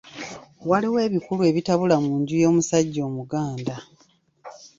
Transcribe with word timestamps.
Waliwo 0.69 0.97
ebikulu 1.07 1.41
ebitabula 1.49 1.95
mu 2.05 2.13
nju 2.19 2.35
y’omusajja 2.43 3.01
Omuganda. 3.09 3.75